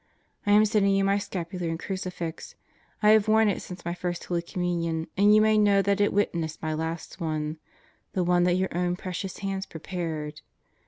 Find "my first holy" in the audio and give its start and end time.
3.85-4.41